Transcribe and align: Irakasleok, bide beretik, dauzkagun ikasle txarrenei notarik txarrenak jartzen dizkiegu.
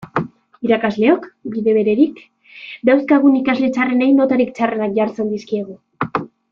Irakasleok, 0.67 1.27
bide 1.57 1.75
beretik, 1.75 2.23
dauzkagun 2.91 3.37
ikasle 3.43 3.73
txarrenei 3.79 4.11
notarik 4.23 4.57
txarrenak 4.59 5.01
jartzen 5.01 5.35
dizkiegu. 5.39 5.81